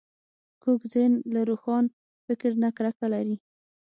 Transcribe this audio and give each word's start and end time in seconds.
کوږ 0.63 0.79
ذهن 0.93 1.13
له 1.33 1.41
روښان 1.49 1.85
فکر 2.25 2.51
نه 2.61 2.69
کرکه 2.77 3.07
لري 3.13 3.35